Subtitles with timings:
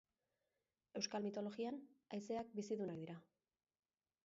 [0.99, 1.77] Euskal mitologian
[2.17, 3.21] haizeak bizidunak dira.